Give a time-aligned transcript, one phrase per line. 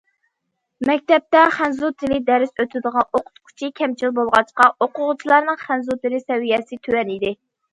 [0.89, 7.37] مەكتەپتە خەنزۇ تىلى دەرسى ئۆتىدىغان ئوقۇتقۇچى كەمچىل بولغاچقا، ئوقۇغۇچىلارنىڭ خەنزۇ تىلى سەۋىيەسى تۆۋەن ئىدى.